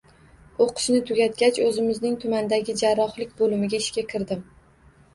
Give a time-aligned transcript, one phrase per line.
[0.63, 4.47] O`qishni tugatgach, o`zimizning tumandagi jarrohlik bo`limiga ishga kirdim